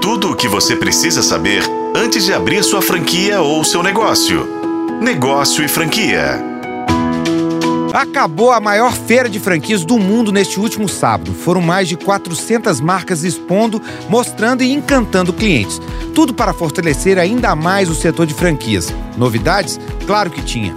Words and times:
Tudo 0.00 0.30
o 0.30 0.36
que 0.36 0.48
você 0.48 0.74
precisa 0.74 1.22
saber 1.22 1.62
antes 1.94 2.24
de 2.24 2.32
abrir 2.32 2.64
sua 2.64 2.80
franquia 2.80 3.42
ou 3.42 3.62
seu 3.62 3.82
negócio. 3.82 4.48
Negócio 4.98 5.62
e 5.62 5.68
franquia. 5.68 6.42
Acabou 7.92 8.50
a 8.50 8.60
maior 8.60 8.94
feira 8.94 9.28
de 9.28 9.38
franquias 9.38 9.84
do 9.84 9.98
mundo 9.98 10.32
neste 10.32 10.58
último 10.58 10.88
sábado. 10.88 11.34
Foram 11.34 11.60
mais 11.60 11.86
de 11.86 11.98
400 11.98 12.80
marcas 12.80 13.24
expondo, 13.24 13.80
mostrando 14.08 14.62
e 14.62 14.72
encantando 14.72 15.34
clientes. 15.34 15.80
Tudo 16.14 16.32
para 16.32 16.54
fortalecer 16.54 17.18
ainda 17.18 17.54
mais 17.54 17.90
o 17.90 17.94
setor 17.94 18.24
de 18.24 18.32
franquias. 18.32 18.94
Novidades? 19.18 19.78
Claro 20.06 20.30
que 20.30 20.42
tinha. 20.42 20.74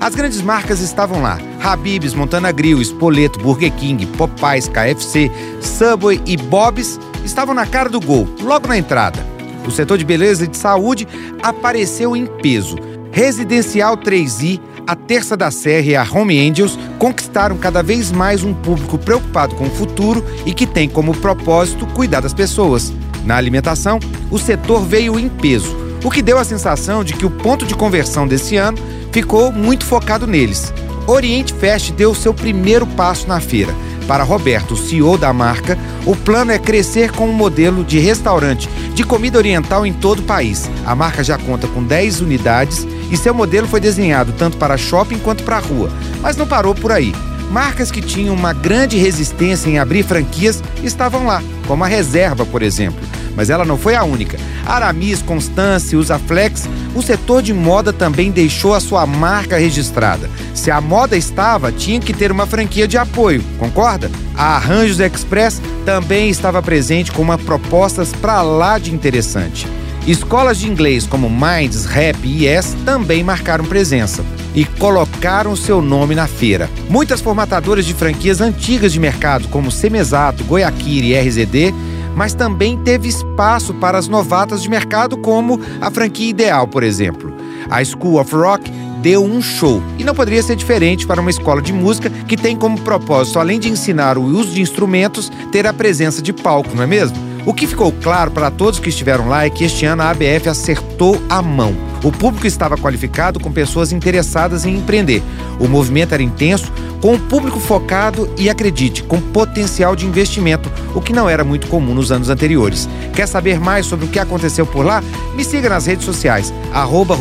As 0.00 0.14
grandes 0.14 0.40
marcas 0.40 0.80
estavam 0.80 1.22
lá: 1.22 1.38
Habib's, 1.62 2.14
Montana 2.14 2.52
Grill, 2.52 2.80
Spoleto, 2.80 3.38
Burger 3.38 3.72
King, 3.72 4.06
Popeyes, 4.06 4.68
KFC, 4.68 5.30
Subway 5.60 6.20
e 6.26 6.36
Bob's 6.36 6.98
estavam 7.24 7.54
na 7.54 7.66
cara 7.66 7.88
do 7.88 8.00
gol, 8.00 8.28
logo 8.40 8.68
na 8.68 8.78
entrada. 8.78 9.24
O 9.66 9.70
setor 9.70 9.98
de 9.98 10.04
beleza 10.04 10.44
e 10.44 10.48
de 10.48 10.56
saúde 10.56 11.08
apareceu 11.42 12.16
em 12.16 12.26
peso. 12.26 12.76
Residencial 13.10 13.96
3i, 13.96 14.60
a 14.86 14.94
Terça 14.94 15.36
da 15.36 15.50
Serra 15.50 15.86
e 15.86 15.96
a 15.96 16.06
Home 16.08 16.38
Angels 16.38 16.78
conquistaram 16.98 17.56
cada 17.56 17.82
vez 17.82 18.12
mais 18.12 18.44
um 18.44 18.54
público 18.54 18.96
preocupado 18.96 19.56
com 19.56 19.64
o 19.64 19.70
futuro 19.70 20.24
e 20.44 20.54
que 20.54 20.66
tem 20.66 20.88
como 20.88 21.16
propósito 21.16 21.86
cuidar 21.86 22.20
das 22.20 22.34
pessoas. 22.34 22.92
Na 23.24 23.36
alimentação, 23.36 23.98
o 24.30 24.38
setor 24.38 24.84
veio 24.84 25.18
em 25.18 25.28
peso, 25.28 25.74
o 26.06 26.10
que 26.10 26.22
deu 26.22 26.38
a 26.38 26.44
sensação 26.44 27.02
de 27.02 27.14
que 27.14 27.26
o 27.26 27.30
ponto 27.30 27.66
de 27.66 27.74
conversão 27.74 28.28
desse 28.28 28.54
ano 28.54 28.78
ficou 29.10 29.50
muito 29.50 29.84
focado 29.84 30.24
neles. 30.24 30.72
Oriente 31.04 31.52
Fest 31.52 31.90
deu 31.90 32.14
seu 32.14 32.32
primeiro 32.32 32.86
passo 32.86 33.26
na 33.26 33.40
feira. 33.40 33.74
Para 34.06 34.22
Roberto, 34.22 34.76
CEO 34.76 35.18
da 35.18 35.32
marca, 35.32 35.76
o 36.06 36.14
plano 36.14 36.52
é 36.52 36.60
crescer 36.60 37.10
com 37.10 37.28
um 37.28 37.32
modelo 37.32 37.82
de 37.82 37.98
restaurante 37.98 38.68
de 38.94 39.02
comida 39.02 39.36
oriental 39.36 39.84
em 39.84 39.92
todo 39.92 40.20
o 40.20 40.22
país. 40.22 40.70
A 40.84 40.94
marca 40.94 41.24
já 41.24 41.36
conta 41.38 41.66
com 41.66 41.82
10 41.82 42.20
unidades 42.20 42.86
e 43.10 43.16
seu 43.16 43.34
modelo 43.34 43.66
foi 43.66 43.80
desenhado 43.80 44.32
tanto 44.38 44.58
para 44.58 44.76
shopping 44.76 45.18
quanto 45.18 45.42
para 45.42 45.58
rua. 45.58 45.90
Mas 46.22 46.36
não 46.36 46.46
parou 46.46 46.72
por 46.72 46.92
aí. 46.92 47.12
Marcas 47.50 47.90
que 47.90 48.00
tinham 48.00 48.32
uma 48.32 48.52
grande 48.52 48.96
resistência 48.96 49.68
em 49.68 49.80
abrir 49.80 50.04
franquias 50.04 50.62
estavam 50.84 51.26
lá, 51.26 51.42
como 51.66 51.82
a 51.82 51.88
Reserva, 51.88 52.46
por 52.46 52.62
exemplo. 52.62 53.00
Mas 53.36 53.50
ela 53.50 53.64
não 53.64 53.76
foi 53.76 53.94
a 53.94 54.02
única. 54.02 54.38
Aramis, 54.64 55.22
Constance, 55.22 55.94
Usaflex, 55.94 56.68
o 56.94 57.02
setor 57.02 57.42
de 57.42 57.52
moda 57.52 57.92
também 57.92 58.30
deixou 58.30 58.74
a 58.74 58.80
sua 58.80 59.06
marca 59.06 59.58
registrada. 59.58 60.30
Se 60.54 60.70
a 60.70 60.80
moda 60.80 61.16
estava, 61.16 61.70
tinha 61.70 62.00
que 62.00 62.14
ter 62.14 62.32
uma 62.32 62.46
franquia 62.46 62.88
de 62.88 62.96
apoio, 62.96 63.44
concorda? 63.58 64.10
A 64.34 64.56
Arranjos 64.56 64.98
Express 64.98 65.60
também 65.84 66.30
estava 66.30 66.62
presente 66.62 67.12
com 67.12 67.22
uma 67.22 67.38
propostas 67.38 68.12
para 68.12 68.42
lá 68.42 68.78
de 68.78 68.92
interessante. 68.92 69.66
Escolas 70.06 70.58
de 70.58 70.68
inglês 70.68 71.04
como 71.04 71.28
Minds, 71.28 71.84
Rap 71.84 72.18
e 72.24 72.46
Yes 72.46 72.76
também 72.84 73.24
marcaram 73.24 73.64
presença 73.64 74.24
e 74.54 74.64
colocaram 74.64 75.56
seu 75.56 75.82
nome 75.82 76.14
na 76.14 76.28
feira. 76.28 76.70
Muitas 76.88 77.20
formatadoras 77.20 77.84
de 77.84 77.92
franquias 77.92 78.40
antigas 78.40 78.92
de 78.92 79.00
mercado, 79.00 79.48
como 79.48 79.70
Semesato, 79.70 80.44
Goiaquiri 80.44 81.08
e 81.08 81.20
RZD, 81.20 81.74
mas 82.16 82.34
também 82.34 82.78
teve 82.78 83.08
espaço 83.08 83.74
para 83.74 83.98
as 83.98 84.08
novatas 84.08 84.62
de 84.62 84.70
mercado, 84.70 85.16
como 85.18 85.60
a 85.80 85.90
franquia 85.90 86.30
Ideal, 86.30 86.66
por 86.66 86.82
exemplo. 86.82 87.32
A 87.70 87.84
School 87.84 88.18
of 88.18 88.34
Rock 88.34 88.70
deu 89.02 89.22
um 89.22 89.42
show. 89.42 89.82
E 89.98 90.04
não 90.04 90.14
poderia 90.14 90.42
ser 90.42 90.56
diferente 90.56 91.06
para 91.06 91.20
uma 91.20 91.30
escola 91.30 91.60
de 91.60 91.72
música 91.72 92.08
que 92.08 92.36
tem 92.36 92.56
como 92.56 92.80
propósito, 92.80 93.38
além 93.38 93.60
de 93.60 93.68
ensinar 93.68 94.16
o 94.16 94.22
uso 94.22 94.50
de 94.52 94.62
instrumentos, 94.62 95.30
ter 95.52 95.66
a 95.66 95.72
presença 95.72 96.22
de 96.22 96.32
palco, 96.32 96.74
não 96.74 96.82
é 96.82 96.86
mesmo? 96.86 97.16
O 97.44 97.54
que 97.54 97.66
ficou 97.66 97.92
claro 97.92 98.30
para 98.30 98.50
todos 98.50 98.80
que 98.80 98.88
estiveram 98.88 99.28
lá 99.28 99.44
é 99.44 99.50
que 99.50 99.62
este 99.62 99.84
ano 99.84 100.02
a 100.02 100.10
ABF 100.10 100.48
acertou 100.48 101.22
a 101.28 101.40
mão. 101.40 101.85
O 102.06 102.12
público 102.12 102.46
estava 102.46 102.76
qualificado 102.76 103.40
com 103.40 103.50
pessoas 103.50 103.90
interessadas 103.90 104.64
em 104.64 104.76
empreender. 104.76 105.20
O 105.58 105.66
movimento 105.66 106.14
era 106.14 106.22
intenso, 106.22 106.72
com 107.00 107.14
o 107.14 107.18
público 107.18 107.58
focado 107.58 108.32
e, 108.38 108.48
acredite, 108.48 109.02
com 109.02 109.20
potencial 109.20 109.96
de 109.96 110.06
investimento, 110.06 110.70
o 110.94 111.00
que 111.00 111.12
não 111.12 111.28
era 111.28 111.42
muito 111.42 111.66
comum 111.66 111.92
nos 111.96 112.12
anos 112.12 112.30
anteriores. 112.30 112.88
Quer 113.12 113.26
saber 113.26 113.58
mais 113.58 113.86
sobre 113.86 114.06
o 114.06 114.08
que 114.08 114.20
aconteceu 114.20 114.64
por 114.64 114.86
lá? 114.86 115.02
Me 115.34 115.42
siga 115.42 115.68
nas 115.68 115.86
redes 115.86 116.04
sociais, 116.04 116.54
arroba. 116.72 117.16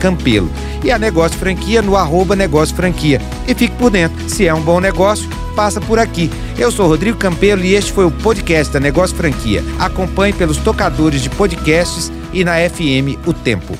Campelo. 0.00 0.50
E 0.82 0.90
a 0.90 0.98
Negócio 0.98 1.38
Franquia 1.38 1.82
no 1.82 1.94
arroba 1.94 2.34
Negócio 2.34 2.74
Franquia. 2.74 3.20
E 3.46 3.54
fique 3.54 3.76
por 3.76 3.90
dentro. 3.90 4.30
Se 4.30 4.46
é 4.46 4.54
um 4.54 4.62
bom 4.62 4.80
negócio, 4.80 5.28
passa 5.54 5.82
por 5.82 5.98
aqui. 5.98 6.30
Eu 6.56 6.70
sou 6.70 6.88
Rodrigo 6.88 7.18
Campelo 7.18 7.62
e 7.62 7.74
este 7.74 7.92
foi 7.92 8.06
o 8.06 8.10
podcast 8.10 8.72
da 8.72 8.80
Negócio 8.80 9.14
Franquia. 9.14 9.62
Acompanhe 9.78 10.32
pelos 10.32 10.56
tocadores 10.56 11.20
de 11.20 11.28
podcasts 11.28 12.10
e 12.32 12.42
na 12.42 12.54
FM 12.54 13.20
O 13.26 13.34
Tempo. 13.34 13.76